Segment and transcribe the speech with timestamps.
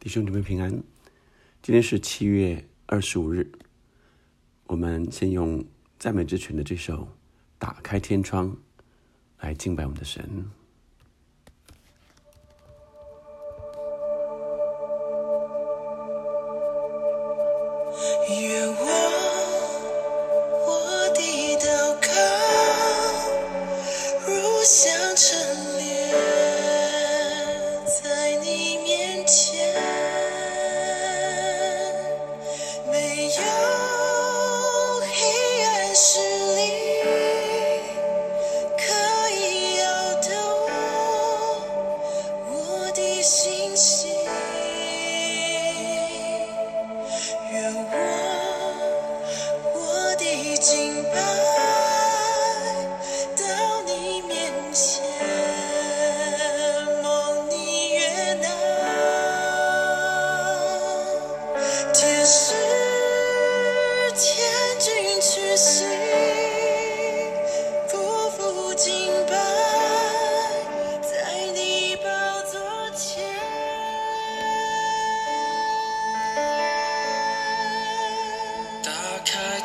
[0.00, 0.70] 弟兄姊妹平安，
[1.60, 3.52] 今天是七月二十五日。
[4.64, 5.62] 我们先用
[5.98, 7.02] 赞美之泉的这首
[7.58, 8.48] 《打开天窗》
[9.40, 10.50] 来敬拜我们的神。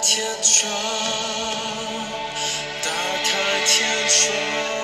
[0.08, 0.72] 天窗
[2.84, 2.92] 打
[3.24, 4.75] 开天窗。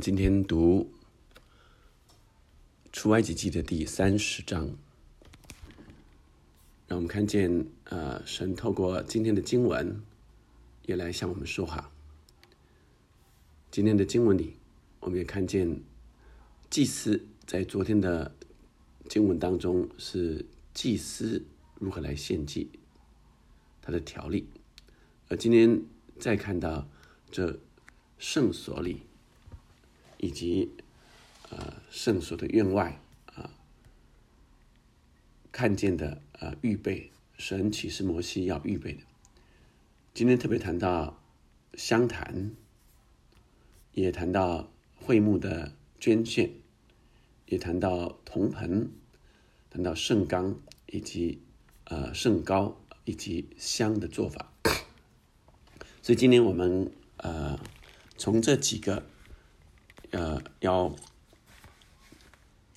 [0.00, 0.92] 今天读
[2.92, 4.66] 出埃及记的第三十章，
[6.86, 10.00] 让我们看见，呃，神透过今天的经文，
[10.86, 11.90] 也来向我们说话。
[13.70, 14.56] 今天的经文里，
[15.00, 15.80] 我们也看见
[16.70, 18.34] 祭司在昨天的
[19.08, 20.44] 经文当中是
[20.74, 21.44] 祭司
[21.80, 22.70] 如何来献祭，
[23.82, 24.46] 他的条例，
[25.28, 25.82] 而今天
[26.18, 26.88] 再看到
[27.30, 27.58] 这。
[28.20, 29.02] 圣所里，
[30.18, 30.70] 以及
[31.50, 33.00] 呃圣所的院外
[33.34, 33.50] 啊，
[35.50, 39.00] 看见的呃预备，神启示摩西要预备的。
[40.12, 41.22] 今天特别谈到
[41.74, 42.52] 香坛，
[43.92, 46.50] 也谈到会幕的捐献，
[47.46, 48.90] 也谈到铜盆，
[49.70, 51.40] 谈到圣缸以及
[51.84, 54.52] 呃圣膏以及香的做法。
[56.02, 57.58] 所以今天我们呃。
[58.20, 59.06] 从这几个，
[60.60, 60.94] 要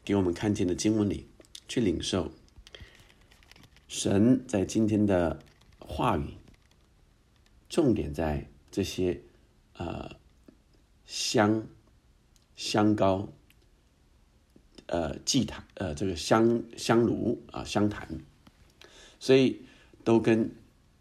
[0.03, 1.27] 给我们看见的经文里
[1.67, 2.31] 去领受
[3.87, 5.39] 神在今天的
[5.79, 6.33] 话语，
[7.69, 9.21] 重点在这些
[9.73, 10.15] 呃
[11.05, 11.67] 香
[12.55, 13.27] 香膏，
[14.87, 18.19] 呃祭坛，呃这个香香炉啊香坛，
[19.19, 19.61] 所以
[20.03, 20.55] 都跟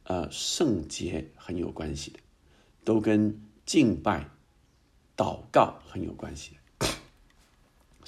[0.05, 2.19] 呃圣洁很有关系的，
[2.85, 3.41] 都跟。
[3.67, 4.29] 敬拜、
[5.17, 6.60] 祷告很有关系的，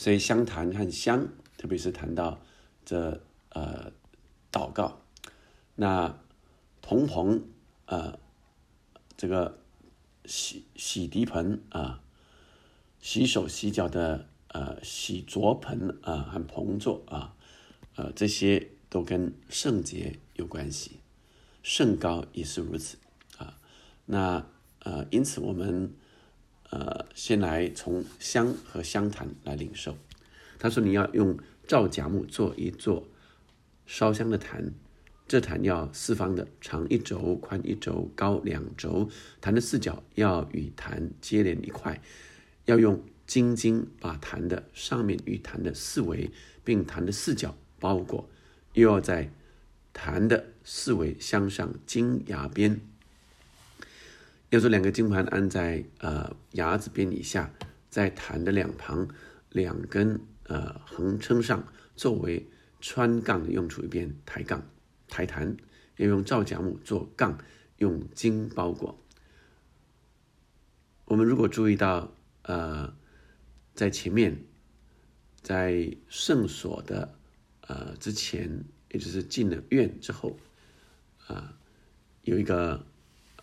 [0.02, 2.40] 所以香谈和香，特别是谈到
[2.84, 3.92] 这呃
[4.50, 5.00] 祷告，
[5.76, 6.18] 那
[6.80, 7.44] 铜盆
[7.86, 8.18] 呃
[9.16, 9.60] 这个
[10.24, 12.02] 洗洗涤盆啊，
[13.00, 17.36] 洗手洗脚的呃洗濯盆啊和盆座啊，
[17.94, 20.96] 呃这些都跟圣洁有关系，
[21.62, 22.98] 圣高也是如此
[23.38, 23.56] 啊，
[24.06, 24.44] 那。
[24.84, 25.94] 呃，因此我们
[26.72, 29.96] 呃先来从香和香坛来领受。
[30.58, 31.38] 他说你要用
[31.68, 33.06] 皂荚木做一座
[33.84, 34.72] 烧香的坛，
[35.28, 39.08] 这坛要四方的，长一轴，宽一轴，高两轴。
[39.40, 42.00] 坛的四角要与坛接连一块，
[42.64, 46.30] 要用金金把坛的上面与坛的四围，
[46.64, 48.28] 并坛的四角包裹，
[48.72, 49.30] 又要在
[49.92, 52.80] 坛的四围镶上金牙边。
[54.52, 57.50] 要做两个金盘安在呃牙子边以下，
[57.88, 59.08] 在坛的两旁
[59.48, 61.66] 两根呃横撑上，
[61.96, 62.46] 作为
[62.78, 63.82] 穿杠的用处。
[63.82, 64.62] 一边抬杠。
[65.08, 65.56] 抬坛
[65.96, 67.38] 要用皂荚木做杠，
[67.78, 69.02] 用金包裹。
[71.06, 72.94] 我们如果注意到，呃，
[73.74, 74.44] 在前面，
[75.40, 77.14] 在圣所的
[77.62, 80.38] 呃之前，也就是进了院之后，
[81.26, 81.58] 啊，
[82.22, 82.84] 有一个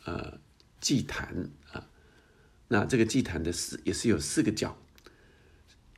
[0.05, 0.39] 呃
[0.81, 1.89] 祭坛啊，
[2.67, 4.77] 那这个祭坛的四也是有四个角，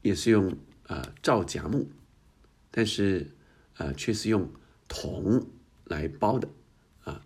[0.01, 0.57] 也是用
[0.87, 1.89] 呃皂荚木，
[2.69, 3.31] 但是
[3.77, 4.51] 呃却是用
[4.87, 5.47] 铜。
[5.85, 6.47] 来包的
[7.03, 7.21] 啊，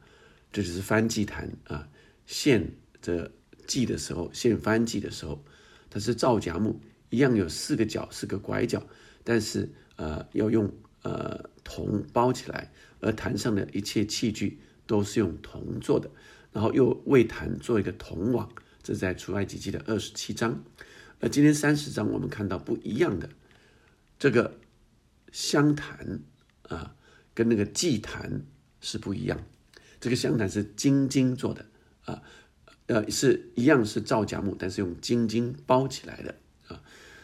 [0.51, 1.87] 这就是翻祭坛啊。
[2.25, 3.31] 献这
[3.67, 5.45] 祭的时候，献翻祭的时候，
[5.87, 6.81] 它是皂荚木，
[7.11, 8.81] 一样有四个角，四个拐角，
[9.23, 10.73] 但是呃要用
[11.03, 16.09] 呃铜包起来，而坛上的一切器具都是用铜做的，
[16.55, 18.49] 然后又为坛做一个铜网，
[18.81, 20.63] 这在出埃及记的二十七章。
[21.19, 23.27] 而今天三十章我们看到不一样的
[24.17, 24.57] 这个
[25.33, 26.21] 香坛
[26.69, 26.95] 啊，
[27.33, 28.45] 跟那个祭坛。
[28.81, 29.43] 是不一样，
[29.99, 31.65] 这个香坛是金金做的
[32.03, 32.21] 啊，
[32.85, 36.35] 呃，是一样是皂荚木，但是用金金包起来的
[36.67, 36.79] 啊，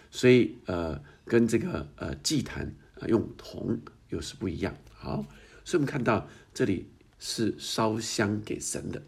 [0.10, 3.80] 所以呃，跟这个呃祭坛啊用铜
[4.10, 4.76] 又是不一样。
[4.92, 5.24] 好，
[5.64, 6.90] 所以我们看到这里
[7.20, 9.04] 是烧香给神的，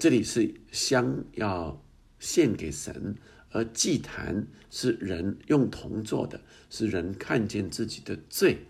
[0.00, 1.84] 这里是香要
[2.18, 3.14] 献给神，
[3.50, 8.66] 而祭坛是人用铜做的，是人看见自己的罪，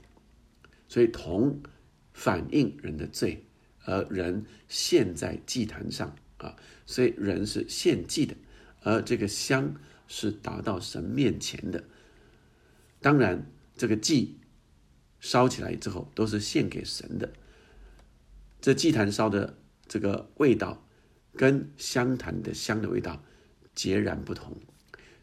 [0.88, 1.62] 所以铜。
[2.12, 3.46] 反映人的罪，
[3.84, 6.54] 而人献在祭坛上啊，
[6.84, 8.34] 所以人是献祭的，
[8.82, 9.74] 而这个香
[10.06, 11.82] 是达到神面前的。
[13.00, 13.46] 当然，
[13.76, 14.38] 这个祭
[15.20, 17.32] 烧起来之后都是献给神的。
[18.60, 19.56] 这祭坛烧的
[19.86, 20.84] 这个味道，
[21.36, 23.22] 跟香坛的香的味道
[23.74, 24.56] 截然不同，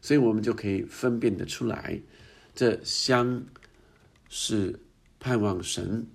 [0.00, 2.00] 所以我们就可以分辨得出来，
[2.54, 3.44] 这香
[4.28, 4.80] 是
[5.20, 6.06] 盼望神。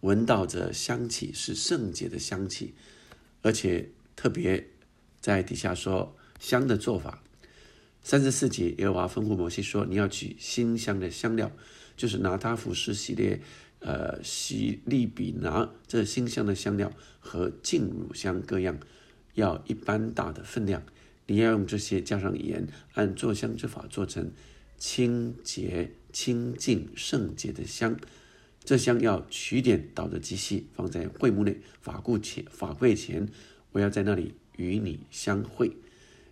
[0.00, 2.74] 闻到这香气是圣洁的香气，
[3.42, 4.68] 而且特别
[5.20, 7.22] 在底下说香的做法。
[8.00, 11.50] 三十四节，耶和华吩咐摩西说：“你要取新香的香料，
[11.96, 13.40] 就是拿他服饰系列，
[13.80, 18.78] 呃，洗利比拿这新香的香料和净乳香各样，
[19.34, 20.82] 要一般大的分量。
[21.26, 24.32] 你要用这些加上盐，按做香之法做成
[24.76, 27.96] 清洁、清净、圣洁的香。”
[28.64, 33.26] 这香要取点倒的机器放在会幕内法柜前，法柜前，
[33.72, 35.76] 我要在那里与你相会。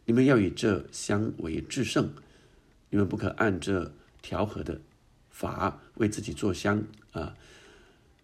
[0.05, 2.13] 你们要以这香为至圣，
[2.91, 4.83] 你们不可按这调和的
[5.37, 7.37] 法为自己做香啊！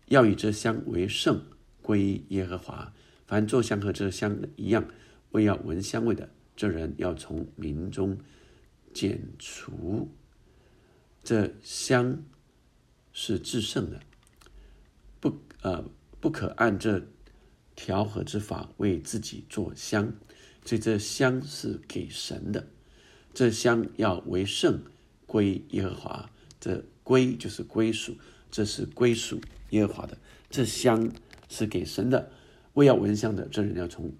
[0.07, 1.43] 要以这香为圣，
[1.83, 2.93] 归耶和华。
[3.27, 4.89] 凡做香和这香一样，
[5.33, 8.19] 为要闻香味的，这人要从民中
[8.95, 10.09] 剪除
[11.23, 12.23] 这香。
[13.15, 14.01] 是制胜的，
[15.21, 15.85] 不呃
[16.19, 17.07] 不可按这
[17.77, 20.15] 调和之法为自己做香，
[20.65, 22.67] 所以这香是给神的，
[23.35, 24.83] 这香要为圣
[25.27, 28.17] 归耶和华，这归就是归属，
[28.51, 29.41] 这是归属
[29.71, 30.19] 耶和华的，
[30.49, 31.13] 这香
[31.49, 32.31] 是给神的，
[32.75, 34.13] 为要闻香的这人要从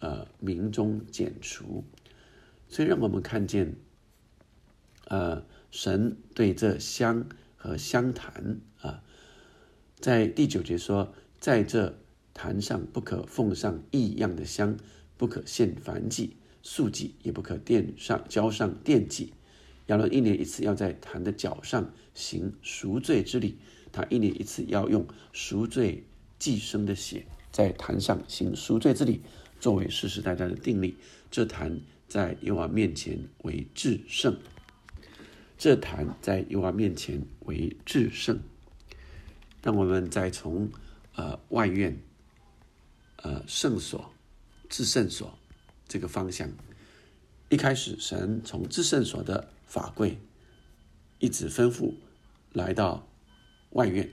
[0.00, 1.84] 呃民中剪除，
[2.68, 3.74] 所以让我们看见，
[5.06, 7.26] 呃神对这香。
[7.62, 9.02] 和香坛啊，
[9.98, 11.98] 在第九节说，在这
[12.32, 14.78] 坛上不可奉上异样的香，
[15.18, 19.34] 不可献凡祭、素祭，也不可垫上浇上奠祭。
[19.90, 23.58] 亚伦一年一次要在坛的脚上行赎罪之礼，
[23.90, 26.04] 他一年一次要用赎罪
[26.38, 29.20] 祭生的血在坛上行赎罪之礼，
[29.58, 30.96] 作为世世代代的定例。
[31.28, 34.38] 这坛在耶和华面前为至圣。
[35.58, 38.38] 这坛在耶和华面前为至圣。
[39.60, 40.70] 让我们再从
[41.16, 42.00] 呃外院、
[43.16, 44.12] 呃圣所、
[44.68, 45.36] 至圣所
[45.88, 46.48] 这个方向，
[47.48, 50.18] 一开始神从至圣所的法柜，
[51.20, 51.94] 一直吩咐
[52.52, 53.08] 来到
[53.70, 54.10] 外院，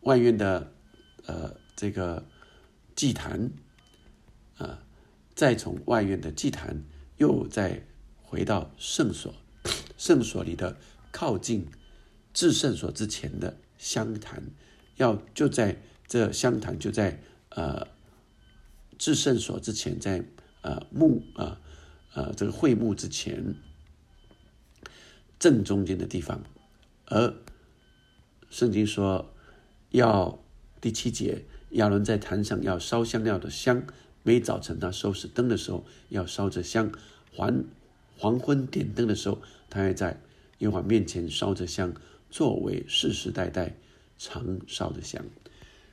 [0.00, 0.72] 外院的
[1.24, 2.26] 呃这个
[2.96, 3.52] 祭坛，
[4.56, 4.82] 啊，
[5.36, 6.82] 再从外院的祭坛
[7.16, 7.86] 又再
[8.22, 9.32] 回到圣所。
[9.96, 10.76] 圣所里的
[11.12, 11.68] 靠近
[12.32, 14.42] 至圣所之前的香坛，
[14.96, 17.86] 要就在这香坛就在呃
[18.98, 20.24] 至圣所之前，在
[20.62, 21.60] 呃墓啊
[22.14, 23.54] 呃这个会幕之前
[25.44, 26.42] 正中间的地方，
[27.04, 27.34] 而
[28.48, 29.30] 圣经说
[29.90, 30.42] 要
[30.80, 33.82] 第七节，亚伦在坛上要烧香料的香，
[34.22, 36.90] 每早晨他收拾灯的时候要烧着香，
[37.30, 37.62] 还
[38.16, 40.18] 黄昏点灯的时候，他还在
[40.60, 41.92] 耶和华面前烧着香，
[42.30, 43.76] 作为世世代代
[44.16, 45.22] 常烧的香。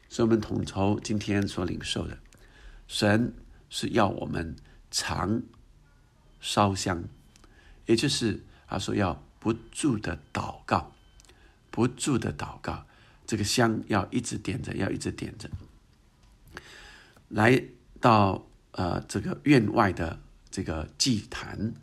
[0.08, 2.17] 所以，我们统筹今天所领受的，
[2.88, 3.34] 神
[3.70, 4.55] 是要我们
[4.89, 5.43] 常
[6.39, 7.03] 烧香，
[7.86, 10.93] 也就是他说要不住的祷告，
[11.69, 12.86] 不住的祷告，
[13.27, 15.50] 这个香要一直点着，要一直点着，
[17.27, 17.62] 来
[18.00, 21.74] 到呃这个院外的这个祭坛。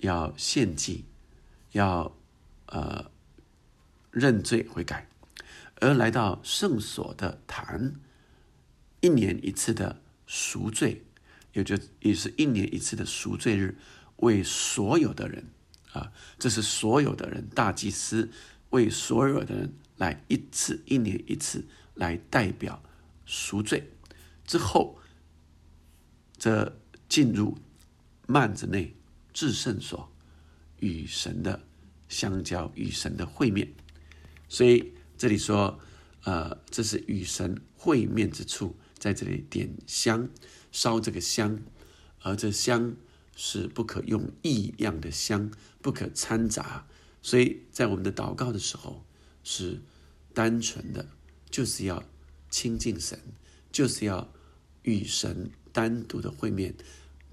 [0.00, 1.06] 要献祭，
[1.72, 2.14] 要
[2.66, 3.10] 呃
[4.10, 5.08] 认罪悔改，
[5.80, 7.94] 而来到圣所的坛，
[9.00, 11.02] 一年一次的赎罪，
[11.54, 13.78] 也就也是一年一次的赎罪日，
[14.16, 15.46] 为所有的人
[15.96, 18.30] 啊，这是所有的人，大祭司
[18.70, 22.82] 为所有的人来一次，一年一次来代表
[23.24, 23.90] 赎罪
[24.46, 24.98] 之后，
[26.36, 27.58] 这进入
[28.26, 28.94] 幔子内。
[29.38, 30.10] 至圣所
[30.80, 31.62] 与神的
[32.08, 33.70] 相交，与神的会面，
[34.48, 35.78] 所以这里说，
[36.24, 40.26] 呃，这是与神会面之处，在这里点香，
[40.72, 41.60] 烧这个香，
[42.22, 42.96] 而这香
[43.36, 46.88] 是不可用异样的香，不可掺杂，
[47.22, 49.04] 所以在我们的祷告的时候
[49.44, 49.80] 是
[50.34, 51.08] 单纯的，
[51.48, 52.02] 就是要
[52.50, 53.16] 亲近神，
[53.70, 54.32] 就是要
[54.82, 56.74] 与神单独的会面，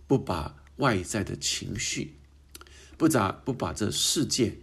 [0.06, 0.60] 不把。
[0.78, 2.16] 外在的情绪，
[2.98, 4.58] 不咋不把这世界，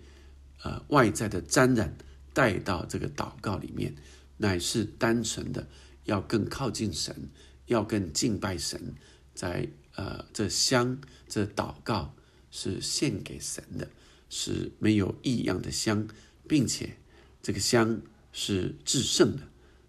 [0.61, 1.97] 呃，外在的沾染
[2.33, 3.95] 带到这个祷告里面，
[4.39, 5.69] 乃是单纯的
[6.03, 7.31] 要更靠近神，
[7.67, 8.93] 要更敬拜神，
[9.33, 9.69] 在
[10.01, 12.15] 呃这香这祷告
[12.51, 13.91] 是献给神的，
[14.31, 16.09] 是没有异样的香，
[16.49, 16.97] 并且
[17.43, 18.01] 这个香
[18.33, 19.43] 是至圣的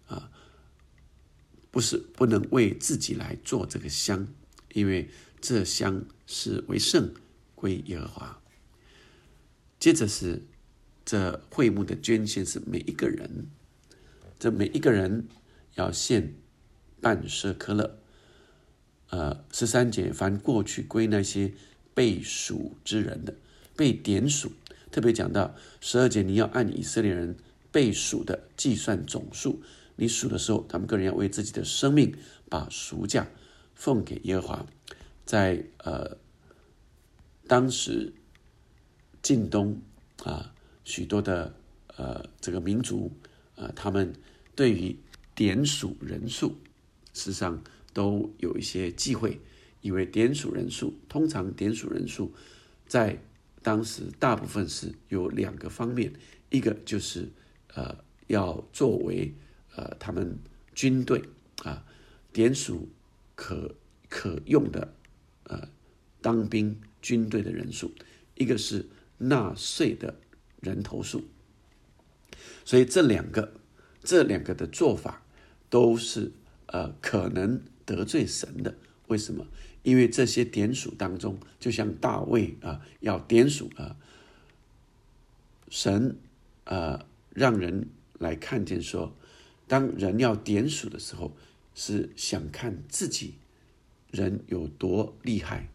[0.08, 0.30] 啊，
[1.70, 4.28] 不是不能为自己来做这个香，
[4.74, 5.08] 因为。
[5.44, 7.12] 这香是为圣
[7.56, 8.40] 归耶和华。
[9.80, 10.40] 接着是
[11.04, 13.48] 这会幕的捐献是每一个人，
[14.38, 15.26] 这每一个人
[15.74, 16.36] 要献
[17.00, 17.98] 半舍克勒。
[19.12, 21.52] 呃，十三节凡过去归那些
[21.92, 23.34] 被数之人的，
[23.76, 24.52] 被点数，
[24.90, 27.36] 特别讲到十二节，你要按以色列人
[27.70, 29.62] 被数的计算总数。
[29.96, 32.16] 你数的时候，他们个人要为自己的生命
[32.48, 33.28] 把赎价
[33.74, 34.66] 奉给耶和华。
[35.26, 36.16] 在呃，
[37.46, 38.14] 当时
[39.20, 39.78] 近东
[40.24, 40.54] 啊，
[40.84, 41.54] 许多的
[41.96, 43.12] 呃这个民族
[43.56, 44.14] 啊，他们
[44.56, 44.96] 对于
[45.34, 46.56] 点数人数，
[47.12, 47.62] 事实上
[47.92, 49.40] 都有一些忌讳，
[49.80, 52.32] 因为点数人数通常点数人数
[52.86, 53.22] 在
[53.62, 56.12] 当时大部分是有两个方面，
[56.50, 57.30] 一个就是
[57.74, 57.96] 呃
[58.26, 59.34] 要作为
[59.76, 60.38] 呃他们
[60.74, 61.22] 军队
[61.62, 61.84] 啊
[62.32, 62.88] 点数
[63.34, 63.74] 可
[64.08, 64.94] 可用的。
[65.44, 65.68] 呃，
[66.22, 67.92] 当兵军队的人数，
[68.36, 70.18] 一个是纳税的
[70.60, 71.24] 人头数，
[72.64, 73.52] 所以这两个
[74.02, 75.22] 这两个的做法
[75.68, 76.32] 都是
[76.66, 77.60] 呃可能
[77.92, 78.74] 得罪神的。
[79.08, 79.46] 为什么？
[79.82, 83.96] 因为这些点数当中，就像大卫啊要点数啊，
[85.68, 86.16] 神
[86.64, 89.14] 呃让人来看见说，
[89.66, 91.36] 当人要点数的时候，
[91.74, 93.34] 是想看自己。
[94.10, 95.70] 人有多厉害，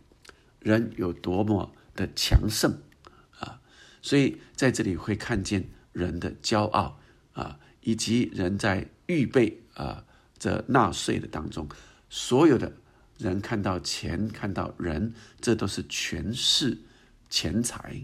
[0.60, 2.82] 人有多么的强盛
[3.40, 3.60] 啊！
[4.00, 7.00] 所以在这里会看见人的骄傲
[7.34, 10.06] 啊，以及人在预备啊
[10.38, 11.68] 这纳税的当中，
[12.10, 12.74] 所有的
[13.18, 16.78] 人看到钱，看到人，这都是权势、
[17.30, 18.02] 钱财，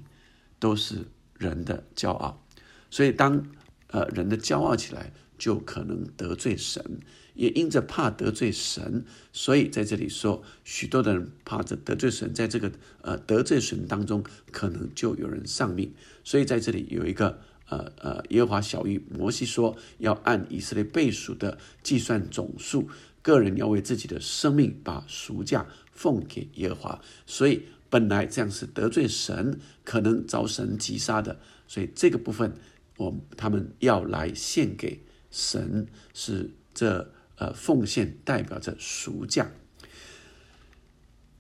[0.60, 1.06] 都是
[1.38, 2.46] 人的骄傲。
[2.90, 3.46] 所以当
[3.88, 7.00] 呃人的骄傲起来，就可能得罪神。
[7.36, 15.92] 也因着怕得罪神，所以在这里说，许多的人怕着得罪神，在这个呃得罪神当中，可能就有人丧命。
[16.24, 22.88] 所以在这里有一个呃呃耶和华小谕摩西说，要按以色列倍数的计算总数，
[23.24, 27.02] 个人要为自己的生命把赎价奉给耶和华。
[27.26, 31.40] 所以本来这样是得罪神，可能遭神击杀的。
[31.68, 32.54] 所以这个部分，
[32.98, 37.12] 我他们要来献给神，是这。
[37.38, 39.50] 呃，奉献代表着赎价，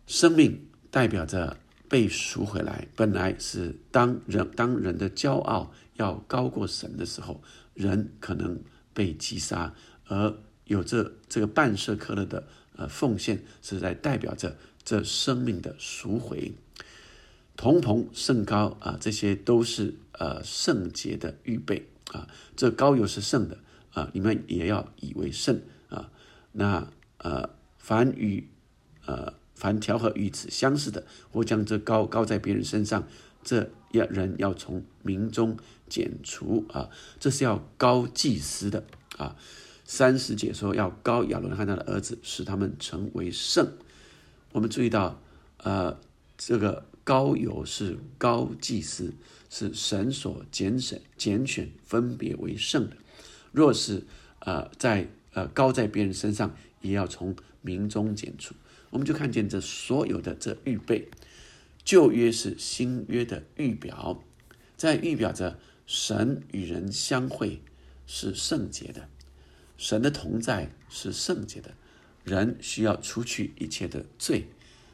[0.07, 1.55] 生命代表着
[1.87, 2.87] 被赎回来。
[2.95, 7.43] 本来是当人当人的骄傲要高过神的时候，
[7.75, 8.59] 人可能
[8.91, 9.75] 被击杀，
[10.07, 10.35] 而
[10.65, 16.53] 有这这个半舍克勒的呃奉献，是在代表着这生命的赎回。
[17.55, 22.27] 铜棚圣膏啊，这些都是呃圣洁的预备啊。
[22.55, 23.59] 这膏油是圣的
[23.91, 26.09] 啊，你们也要以为圣啊。
[26.51, 26.87] 那
[27.19, 28.47] 呃，凡与
[29.05, 33.07] 呃凡调和与此相似的，或将这膏膏在别人身上，
[33.43, 35.55] 这要人要从民中
[35.87, 36.89] 剪除啊。
[37.19, 38.83] 这是要高祭司的
[39.17, 39.35] 啊。
[39.85, 43.71] 三十节说要高亚伦和他的儿子，使他们成为圣。
[44.51, 45.21] 我们注意到
[45.57, 45.99] 呃
[46.37, 46.85] 这个。
[47.05, 49.13] 高油是高祭司，
[49.49, 52.95] 是神所拣选、拣选分别为圣的。
[53.51, 54.03] 若是
[54.39, 58.55] 呃在呃高在别人身上，也要从民中拣出。
[58.89, 61.09] 我们就看见这所有的这预备，
[61.83, 64.23] 旧约是新约的预表，
[64.77, 67.61] 在预表着神与人相会
[68.07, 69.09] 是圣洁的，
[69.83, 71.75] 神的同在是圣洁的，
[72.23, 74.47] 人需要除去一切的罪，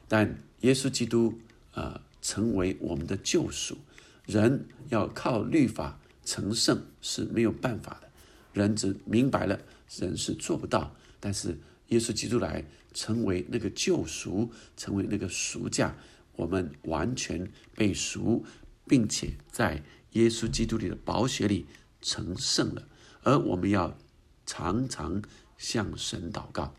[0.07, 1.39] 但耶稣基督。
[1.71, 3.77] 啊，成为我们的救赎，
[4.25, 8.09] 人要靠律法成圣是没有办法的。
[8.51, 9.61] 人只明白了，
[9.97, 10.93] 人是做不到。
[11.21, 11.57] 但是
[11.89, 15.95] 耶稣基督来成为那个救赎，成为那个赎价，
[16.35, 18.43] 我们完全被赎，
[18.85, 19.81] 并且在
[20.13, 21.67] 耶稣基督里的宝血里
[22.01, 22.89] 成圣了。
[23.21, 23.95] 而我们要
[24.49, 25.21] 常常
[25.59, 26.73] 向神祷告，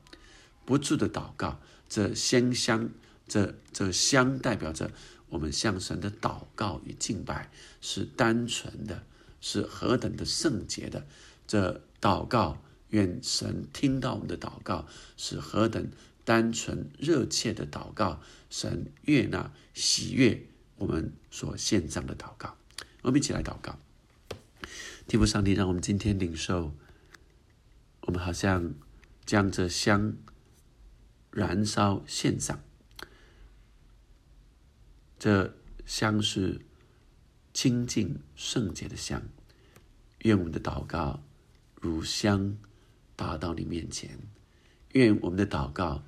[0.64, 2.90] 不住的祷告，这鲜香。
[3.28, 4.90] 这这香代表着
[5.28, 7.48] 我们向神的祷告与敬拜
[7.80, 9.04] 是单纯的，
[9.40, 11.06] 是何等的圣洁的。
[11.46, 14.84] 这祷告，愿神听到我们的祷告
[15.16, 15.92] 是何等
[16.24, 20.44] 单纯热切的祷告，神悦纳喜悦
[20.78, 22.56] 我们所献上的祷告。
[23.02, 23.78] 我们一起来祷告，
[25.06, 26.72] 天父上帝，让我们今天领受，
[28.10, 28.74] 我们好像
[29.24, 30.16] 将这香
[31.30, 32.60] 燃烧献上。
[35.16, 35.54] 这
[35.86, 36.60] 香是
[37.54, 39.22] 清净圣洁的香，
[40.22, 41.22] 愿我们的祷告
[41.80, 42.58] 如香
[43.14, 44.18] 达到你面前；
[44.90, 46.02] 愿我们的祷告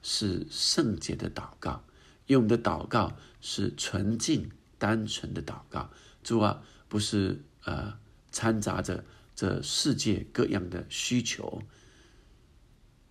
[0.00, 1.82] 是圣洁的祷告；
[2.28, 5.90] 愿我们的祷告是纯净单纯的祷告。
[6.22, 7.98] 主啊，不是呃
[8.30, 9.04] 掺杂着
[9.38, 11.62] 这世界各样的需求，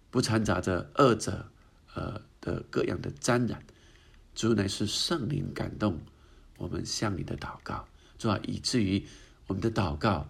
[0.10, 1.50] 不掺杂着二者
[1.94, 3.64] 呃的各样的沾染。
[4.36, 6.02] 主乃是圣灵感动
[6.58, 7.88] 我们向你的祷告，
[8.18, 9.08] 主啊，以至于
[9.48, 10.30] 我们的祷告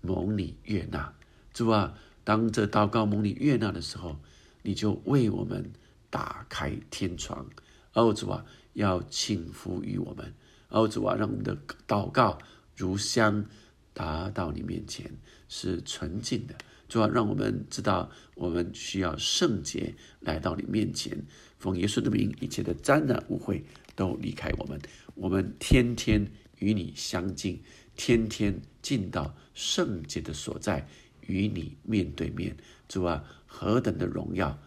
[0.00, 1.14] 蒙你悦纳。
[1.54, 4.18] 主啊，当这祷告蒙你悦纳的时候，
[4.62, 5.72] 你就为我们
[6.10, 7.48] 打开天窗。
[7.92, 10.34] 哦，主啊，要请福于我们。
[10.70, 12.36] 哦，主啊，让我们的祷告
[12.74, 13.46] 如香
[13.92, 15.10] 达到你面前，
[15.48, 16.54] 是纯净的。
[16.88, 21.24] 主啊，让我们知道我们需要圣洁来到你面前。
[21.58, 23.62] 奉耶稣的名，一切的沾染污秽
[23.94, 24.80] 都离开我们。
[25.14, 26.26] 我们天天
[26.58, 27.62] 与你相近，
[27.94, 30.88] 天天进到圣洁的所在，
[31.26, 32.56] 与你面对面。
[32.88, 34.58] 主啊，何等的荣耀，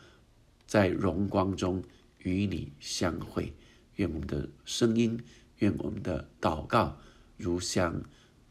[0.65, 1.83] 在荣光中
[2.19, 3.53] 与你相会。
[3.95, 5.19] 愿我们的声音，
[5.57, 6.97] 愿我们的祷告，
[7.37, 8.01] 如香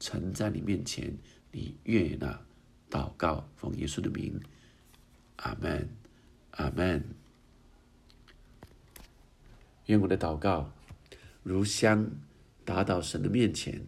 [0.03, 1.17] 呈在你面前。
[1.53, 2.41] 你悦纳
[2.91, 4.41] 祷告，奉耶稣的名，
[5.37, 5.89] 阿门，
[6.53, 7.05] 阿门。
[9.87, 10.73] 愿我的祷告
[11.43, 12.11] 如香
[12.65, 13.87] 达到神的面前，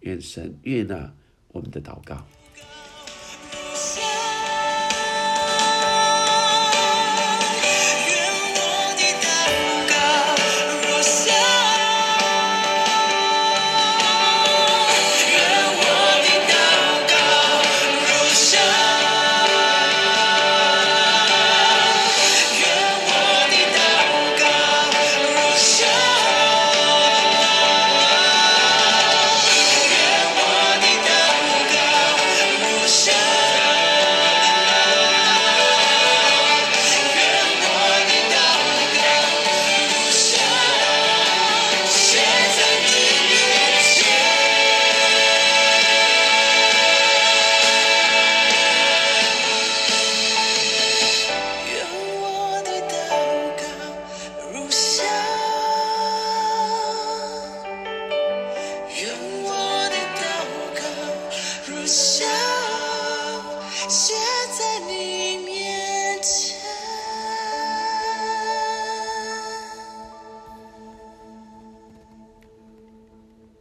[0.00, 1.14] 愿神悦纳
[1.48, 2.26] 我们的祷告。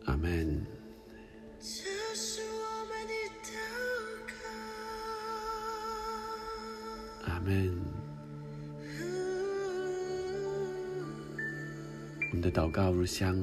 [0.05, 0.65] Amen.
[7.43, 7.83] 门。
[12.31, 13.37] 我们的祷告如香，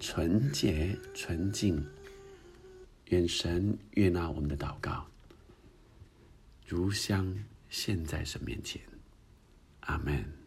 [0.00, 1.84] 纯洁纯净，
[3.06, 5.06] 愿神悦纳我们的祷告，
[6.66, 7.32] 如香
[7.68, 8.80] 献在神面前。
[9.80, 10.45] 阿门。